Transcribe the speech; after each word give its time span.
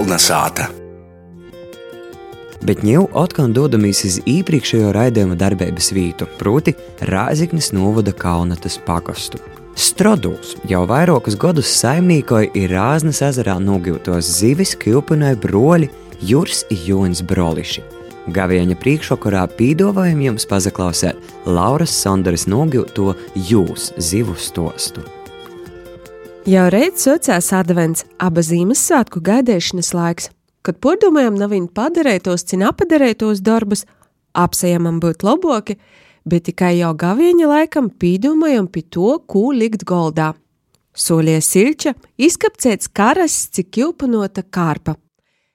Kolnesāta. 0.00 0.64
Bet 2.64 2.80
jau 2.88 3.02
atkal 3.20 3.50
dodamies 3.52 3.98
uz 4.08 4.14
iepriekšējo 4.24 4.94
raidījuma 4.96 5.36
darbības 5.36 5.90
vietu, 5.92 6.24
proti, 6.40 6.72
Rāziknis 7.04 7.68
novada 7.76 8.14
Kaunatas 8.16 8.78
pagastu. 8.86 9.42
Strodūs 9.76 10.54
jau 10.72 10.86
vairākus 10.88 11.36
gadus 11.36 11.74
saimniekoja 11.82 12.48
ir 12.56 12.72
Rāznas 12.72 13.20
ezerā 13.28 13.58
nogūtos 13.60 14.32
zivis, 14.40 14.72
kilpinoja 14.80 15.36
broļi 15.44 15.92
Jurs 16.24 16.64
Jonas 16.86 17.20
Broliši. 17.20 17.84
Gavieņa 18.32 18.80
priekšvakarā 18.80 19.44
pīdovājam 19.60 20.28
jums 20.30 20.48
pazaklausēt 20.48 21.32
Lauras 21.44 21.92
Sondaras 21.92 22.48
nogūto 22.48 23.18
jūs 23.36 23.92
zivu 24.00 24.40
stostu. 24.40 25.04
Jau 26.50 26.64
reiz 26.72 27.04
sociālās 27.04 27.52
advents, 27.54 28.00
abas 28.18 28.48
Ziemassvētku 28.48 29.20
gaidīšanas 29.22 29.90
laiks, 29.94 30.24
kad 30.66 30.80
pordomājam 30.82 31.36
nav 31.38 31.52
viņa 31.52 31.70
padarētos, 31.76 32.42
cina 32.48 32.72
apadarētos 32.72 33.42
darbus, 33.46 33.84
apsējamam 34.34 34.98
būt 35.04 35.22
loboki, 35.22 35.76
bet 36.26 36.48
tikai 36.48 36.72
jau 36.80 36.90
gavieņa 36.98 37.52
laikam 37.52 37.92
pīdomājam 37.92 38.66
pie 38.66 38.82
to, 38.82 39.12
ko 39.30 39.44
likt 39.54 39.86
goldā. 39.86 40.32
Solie 40.90 41.38
silča, 41.44 41.94
izkapcēts 42.18 42.90
karas, 42.90 43.36
cik 43.54 43.70
kilpanota 43.78 44.42
kārpa. 44.42 44.96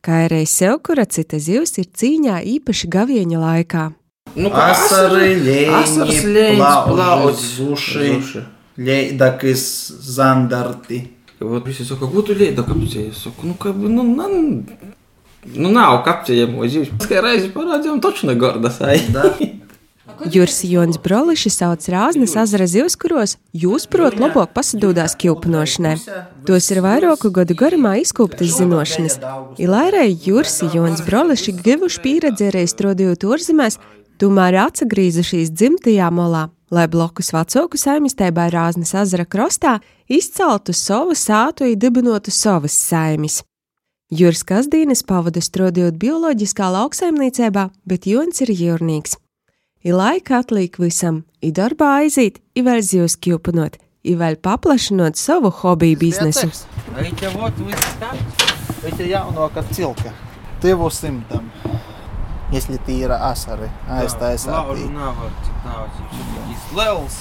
Kā 0.00 0.24
arī 0.30 0.46
sev, 0.48 0.78
kura 0.86 1.04
cita 1.04 1.36
zivs 1.36 1.76
ir 1.82 1.90
cīņā 1.92 2.40
īpaši 2.56 2.94
gavieņa 2.94 3.42
laikā. 3.44 3.88
Nu, 4.38 4.48
kā 4.54 4.70
Asari, 4.72 5.34
asaras 5.68 6.22
ļēņi, 6.22 6.36
ļēņas, 6.38 6.86
plauži, 6.86 6.94
plauds, 6.94 7.50
zuši, 7.58 8.06
zuši. 8.14 8.52
ļēdakis, 8.77 9.65
zandarti. 10.15 11.03
Вот 11.43 11.67
visi 11.67 11.83
saka, 11.85 12.07
ko 12.07 12.21
tu 12.21 12.33
lieti 12.33 12.63
kapcē? 12.63 13.09
Es 13.11 13.23
saku, 13.25 13.47
nu, 13.47 13.53
ka, 13.59 13.73
nu, 13.75 14.03
nan, 14.03 14.63
nu, 15.55 15.71
nav 15.73 15.99
kapcējamo 16.05 16.63
dzīves. 16.63 16.93
Tikai 17.03 17.19
reizi 17.25 17.51
parādījām, 17.51 17.99
taču 18.03 18.29
ne 18.29 18.37
gordas. 18.39 18.79
Da. 19.11 19.27
Juris 20.31 20.61
Jonas 20.63 20.99
Broliši 21.03 21.49
sauc 21.49 21.83
Rāznas 21.91 22.35
azara 22.39 22.67
zivs, 22.67 22.95
kuros 22.99 23.35
jūs, 23.55 23.87
prot, 23.91 24.15
labāk 24.19 24.53
pasadūdās 24.55 25.17
kilpinošanai. 25.19 25.97
Tos 26.47 26.69
ir 26.71 26.79
vairāku 26.85 27.31
gadu 27.35 27.57
garumā 27.59 27.97
izkūptas 28.01 28.57
zinošanas. 28.59 29.19
Ilairai 29.59 30.11
Juris 30.13 30.61
Jonas 30.73 31.03
Broliši 31.07 31.55
givuši 31.59 32.03
pieredzi 32.03 32.51
arī 32.51 32.65
strādājot 32.69 33.27
ārzemēs, 33.35 33.79
tomēr 34.21 34.59
atsagrīzušies 34.67 35.51
dzimtajā 35.51 36.11
molā, 36.13 36.47
lai 36.70 36.86
blokus 36.88 37.32
vecāku 37.34 37.78
saimniecībā 37.80 38.48
Rāznes 38.52 38.94
ezera 38.96 39.24
krastā 39.24 39.78
izceltu 40.08 40.74
savu 40.76 41.16
sātu 41.16 41.66
un 41.68 41.78
dibinotu 41.78 42.32
savas 42.34 42.76
saimis. 42.76 43.42
Jūras 44.08 44.40
kasdīnes 44.48 45.02
pavada 45.04 45.40
strādājot 45.44 45.98
bioloģiskā 46.00 46.70
lauksaimniecībā, 46.72 47.66
bet 47.84 48.06
Jons 48.08 48.40
ir 48.40 48.54
jūrnieks. 48.56 49.18
Ir 49.84 49.94
laika 49.94 50.40
atliek 50.40 50.78
visam, 50.80 51.22
ir 51.44 51.52
darbā 51.56 51.90
aiziet, 52.00 52.40
ir 52.56 52.64
vēl 52.64 52.80
zīves 52.82 53.18
kjūpanot, 53.20 53.76
ir 54.08 54.16
vēl 54.20 54.40
paplašinot 54.40 55.20
savu 55.20 55.52
hobiju 55.60 56.00
biznesu. 56.00 56.48
Veiķa, 56.96 57.34
vot, 57.36 57.60
tā, 58.00 58.14
veiķa 58.82 59.10
jauno, 59.12 59.50
ka 59.52 59.66
cilka, 59.70 60.16
tevu 60.64 60.88
simtam. 60.90 61.52
Если 62.53 62.77
tīra 62.85 63.17
asari, 63.31 63.69
aiztaisātī. 63.89 64.87
Nav, 64.93 65.21
cik 65.45 65.61
daudz. 65.65 66.01
Viņš 66.13 66.65
ir 66.69 66.79
liels. 66.79 67.19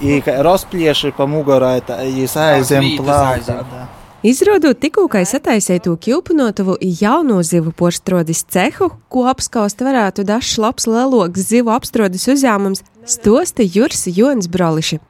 I 0.00 0.20
ka 0.24 0.38
rozplieši 0.46 1.12
pa 1.12 1.26
mugurai, 1.28 1.80
tā 1.84 2.00
jūs 2.08 2.36
aizem 2.40 2.86
vītas 2.86 3.04
plauktā. 3.04 3.32
aizem. 3.34 3.88
Izrādot 4.20 4.76
tikko 4.76 5.06
sataisīto 5.08 5.94
ķilpinotavu 5.96 6.74
jauno 6.80 7.42
zivu 7.42 7.72
porstrodis 7.72 8.44
cehu, 8.44 8.90
ko 9.08 9.24
apskaust 9.28 9.80
varētu 9.80 10.24
dažs 10.28 10.58
labs 10.60 10.86
leloks 10.86 11.40
zivu 11.40 11.72
apstrodis 11.72 12.28
uzņēmums, 12.28 12.82
stosta 13.04 13.64
Jurs 13.64 14.04
Jons 14.06 14.48
Broliši. 14.48 15.00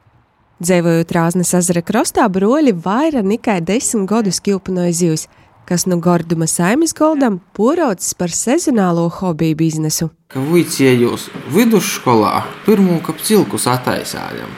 Dzīvojot 0.63 1.11
Rāznas 1.11 1.51
ezera 1.57 1.81
krastā, 1.83 2.29
broļi 2.31 2.71
vairāk 2.71 3.27
nekā 3.27 3.59
desmit 3.65 4.07
gadus 4.07 4.39
ķilpinoja 4.39 4.93
zivs, 4.95 5.27
kas 5.66 5.86
no 5.86 5.96
nu 5.96 6.02
Gorduma 6.02 6.46
saimas 6.46 6.94
goldam 6.94 7.40
pūrauts 7.56 8.14
par 8.18 8.30
sezonālo 8.30 9.08
hobiju 9.18 9.56
biznesu. 9.58 10.10
Ka 10.30 10.42
vicējos 10.42 11.28
vidusskolā 11.54 12.44
pirmo 12.66 13.00
kapcilku 13.06 13.58
sataisājam. 13.58 14.50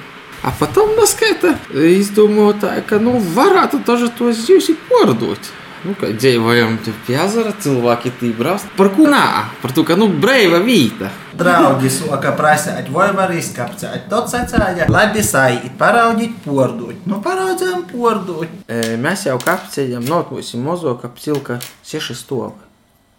A 0.46 0.52
potom 0.54 0.92
naskaita 0.98 1.56
izdomāja, 1.74 2.78
ka 2.86 3.00
nu 3.02 3.16
varētu 3.34 3.80
tažu 3.86 4.12
tos 4.18 4.44
zivs 4.46 4.70
ir 4.70 4.78
pārdot. 4.90 5.50
Nu, 5.86 5.94
kā 5.98 6.08
dzīvojam 6.10 6.76
te 6.82 6.92
pie 7.06 7.14
ezera, 7.22 7.52
cilvēki 7.62 8.10
tī 8.18 8.32
brauc. 8.34 8.64
Par 8.78 8.90
ko 8.96 9.06
nā? 9.10 9.24
Par 9.62 9.74
to, 9.74 9.84
ka 9.86 9.94
nu 9.98 10.08
brīva 10.10 10.58
vieta. 10.64 11.10
Draugi 11.38 11.90
soka 11.92 12.32
prasēt, 12.38 12.88
vai 12.94 13.12
var 13.14 13.30
izkapcēt. 13.34 14.08
Tot 14.10 14.26
sacāja, 14.32 14.88
labi 14.90 15.22
sai, 15.22 15.60
paraudīt 15.78 16.40
pordūt. 16.42 17.04
Nu, 17.06 17.20
paraudzējām 17.22 17.84
pordūt. 17.92 18.56
E, 18.66 18.96
mēs 18.98 19.28
jau 19.28 19.36
kapceļam, 19.42 20.06
notmūsim 20.08 20.64
mozo 20.66 20.96
kapcilka 20.98 21.60
seši 21.86 22.16
stovi. 22.18 22.66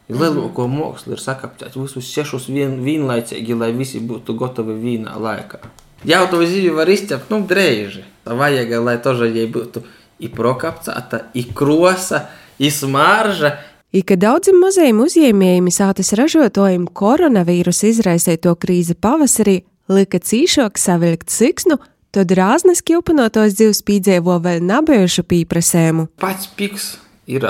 Lielāko 0.10 0.66
mākslu 0.68 1.14
ir 1.16 1.22
sakapcēt 1.22 1.78
visus 1.78 2.10
sešus 2.10 2.50
vien, 2.50 2.80
vienlaicīgi, 2.84 3.56
lai 3.56 3.70
visi 3.78 4.02
būtu 4.02 4.36
gatavi 4.36 4.76
vienā 4.82 5.14
laikā. 5.22 5.62
Jau 6.08 6.24
to 6.32 6.42
zīvi 6.44 6.74
var 6.76 6.90
izķept, 6.90 7.32
nu, 7.32 7.44
drēži. 7.48 8.04
Vajag, 8.26 8.76
lai 8.84 8.98
toža 9.04 9.30
jai 9.30 9.46
būtu 9.52 9.84
i 10.20 10.30
prokapcēta, 10.34 11.30
i 11.40 11.46
krosa, 11.56 12.26
i 12.60 12.72
smarža. 12.72 13.58
I 13.92 14.04
ka 14.06 14.20
daudziem 14.20 14.60
mazajiem 14.62 15.00
uzņēmējiem 15.02 15.70
sātas 15.74 16.14
ražotājiem 16.18 16.86
koronavīrusa 16.94 17.90
izraisīto 17.90 18.54
krīzi 18.62 18.94
pavasarī 18.94 19.64
lika 19.90 20.20
cīšāk 20.22 20.78
savilkt 20.78 21.34
siksnu, 21.34 21.80
tad 22.14 22.34
rāznas 22.38 22.84
kilpinotos 22.86 23.58
dzīves 23.58 23.82
pīdzēvo 23.88 24.38
vēl 24.46 24.62
nabijušu 24.66 25.26
pīprasēmu. 25.26 26.10
Pats 26.22 26.52
piks 26.58 26.92
ir 27.30 27.48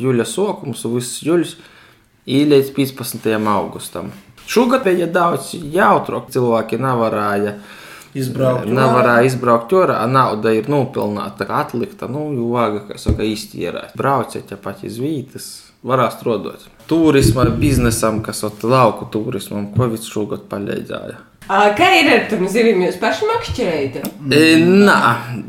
jūļa 0.00 0.26
sokums, 0.28 0.84
viss 0.92 1.22
jūļs, 1.24 1.56
i 2.28 2.44
līdz 2.48 2.74
15. 2.76 3.30
augustam. 3.54 4.12
Šogad 4.50 4.84
bija 4.84 5.06
daudz 5.08 5.54
jautrāk, 5.54 6.28
cilvēki 6.34 6.80
nevarēja 6.80 7.56
Izbraukt. 8.16 8.66
Nevarēja 8.66 9.28
izbraukt 9.28 9.72
ārā, 9.78 10.00
nauda 10.10 10.52
ir 10.56 10.68
nopelnīta, 10.70 11.46
atlikta. 11.60 12.08
Nu, 12.10 12.26
vāga, 12.50 12.82
kā 12.88 12.98
saka, 12.98 13.26
iztīrēt. 13.26 13.94
Brauciet, 13.98 14.50
ja 14.50 14.58
pat 14.60 14.82
iz 14.86 14.98
vītas, 15.02 15.48
varēs 15.86 16.18
strādāt. 16.18 16.66
Turisma 16.90 17.46
biznesam, 17.54 18.18
kas 18.26 18.42
ir 18.46 18.66
lauku 18.66 19.06
turismam, 19.14 19.70
Covid 19.76 20.06
šogad 20.06 20.48
palīdzēja. 20.50 21.20
Kā 21.50 21.86
ir 21.98 22.10
ar 22.14 22.26
tiem 22.30 22.44
zivīm 22.50 22.84
jūs 22.84 22.98
paši 23.02 23.26
makšķerējat? 23.26 23.96
E, 24.30 24.42
Nē, 24.62 24.98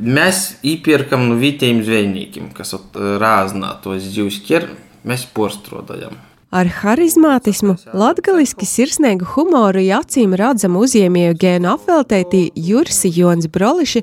mēs 0.01 0.39
iepirkam 0.65 1.27
no 1.29 1.37
vietējiem 1.41 1.83
zvejniekiem, 1.85 2.49
kas 2.57 2.73
rāznā 3.21 3.75
tos 3.83 4.07
zivs 4.09 4.39
ķer, 4.47 4.69
mēs 5.05 5.27
porstrādājam. 5.35 6.17
Ar 6.51 6.67
harizmātismu, 6.67 7.77
latgaliski 7.95 8.67
sirsnīgu 8.67 9.23
humoru 9.37 9.79
un 9.79 9.93
acīm 10.01 10.33
redzamu 10.35 10.81
uzņēmēju 10.83 11.35
gēnu 11.39 11.69
apveltētī 11.71 12.41
Jursi 12.59 13.07
Jons 13.15 13.47
Broliši 13.47 14.01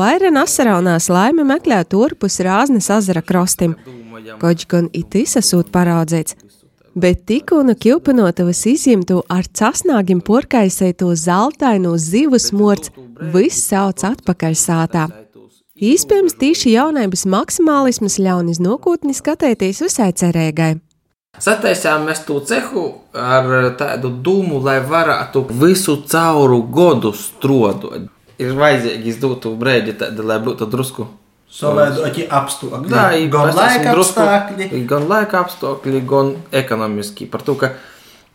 vairāk 0.00 0.38
asaraunās 0.40 1.10
laime 1.12 1.44
meklē 1.44 1.82
turpus 1.84 2.40
Rāznes 2.40 2.88
azara 2.88 3.20
krostim, 3.20 3.74
koč 4.40 4.64
gan 4.70 4.88
it 4.96 5.12
izsasūt 5.12 5.68
paraudzēts. 5.74 6.38
Bet 6.96 7.26
tikko 7.28 7.60
nu 7.64 7.74
kilpanotavas 7.76 8.64
izjimtu 8.72 9.20
ar 9.28 9.44
casnāgim 9.52 10.22
porkaisēto 10.24 11.10
zeltaino 11.16 11.92
zivu 11.96 12.40
smorts, 12.40 12.88
viss 13.34 13.68
sauc 13.68 14.00
atpakaļ 14.08 14.56
sātā. 14.56 15.04
Īspējams, 15.76 16.38
tīši 16.40 16.72
jaunības 16.72 17.26
maksimālisms 17.28 18.16
ļaun 18.22 18.48
iz 18.52 18.62
nākotni 18.64 19.12
skatēties 19.16 19.82
visai 19.84 20.12
cerīgai. 20.16 20.70
Sataisām 21.40 22.04
mēs 22.04 22.26
to 22.26 22.34
cehu 22.44 22.82
ar 23.16 23.46
tādu 23.80 24.10
dūmu, 24.24 24.58
lai 24.60 24.80
varētu 24.84 25.46
visu 25.62 25.94
cauru 26.04 26.58
godu 26.68 27.14
strodot. 27.16 28.10
Ir 28.42 28.52
vajadzīgi 28.58 29.08
izdot 29.08 29.40
to 29.44 29.54
brīdi, 29.56 29.94
lai 30.20 30.36
būtu 30.44 30.68
drusku. 30.68 31.06
Savēdoti 31.52 32.26
apstākļi. 32.32 32.92
Jā, 32.92 33.30
gan 33.32 33.54
laika 33.56 33.94
drusku- 33.96 34.20
apstākļi. 34.20 34.84
Gan 34.88 35.08
laika 35.08 35.40
apstākļi, 35.44 36.04
gan 36.08 36.34
ekonomiski. 36.52 37.26
Par 37.30 37.40
to, 37.44 37.54
ka 37.60 37.72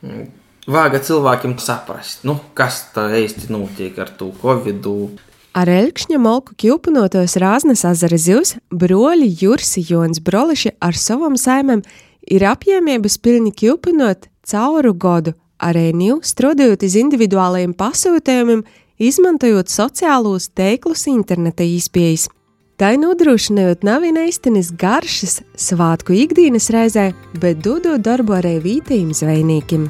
mm, 0.01 0.27
vāga 0.67 1.01
cilvēkiem 1.01 1.57
saprast, 1.61 2.25
nu, 2.25 2.39
kas 2.57 2.81
tā 2.93 3.09
īsti 3.21 3.49
notiek 3.53 3.97
ar 3.99 4.09
to 4.09 4.31
covid. 4.41 4.81
-u. 4.81 5.09
Ar 5.53 5.69
elkšņa 5.69 6.17
molku 6.21 6.53
kilpinotos 6.57 7.37
Rāznas 7.37 7.85
azara 7.85 8.17
zivs, 8.17 8.57
broļi 8.69 9.37
Jursi 9.41 9.85
Jons 9.89 10.19
Broliši 10.19 10.69
ar 10.79 10.93
savam 10.93 11.37
saimem 11.37 11.81
ir 12.29 12.45
apjēmības 12.47 13.17
pilni 13.23 13.51
kilpinot 13.51 14.27
cauru 14.47 14.93
godu, 14.93 15.33
ņū 15.97 16.21
strādājot 16.23 16.83
uz 16.85 16.95
individuālajiem 16.99 17.73
pasūtījumiem, 17.73 18.63
izmantojot 18.97 19.69
sociālos 19.69 20.49
teiklus 20.53 21.07
interneta 21.07 21.65
īspējas. 21.65 22.27
Tai 22.77 22.93
nodrošinot 23.01 23.81
nav 23.81 24.03
īstenis 24.05 24.69
garšas 24.77 25.41
svētku 25.57 26.13
ikdienas 26.13 26.69
reizē, 26.69 27.09
bet 27.41 27.63
dodot 27.65 28.03
darbu 28.05 28.37
arī 28.37 28.59
vītīm 28.61 29.15
zvejniekiem. 29.17 29.89